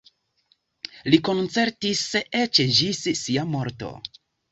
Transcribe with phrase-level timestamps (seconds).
[1.13, 2.01] Li koncertis
[2.39, 3.93] eĉ ĝis sia morto.